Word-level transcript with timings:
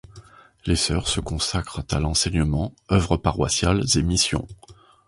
Les 0.65 0.75
sœurs 0.75 1.07
se 1.07 1.19
consacrent 1.19 1.83
à 1.91 1.99
l'enseignement, 1.99 2.73
œuvres 2.89 3.17
paroissiales 3.17 3.83
et 3.97 4.01
missions. 4.01 4.47